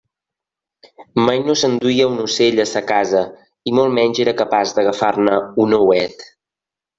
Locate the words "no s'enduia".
1.49-2.07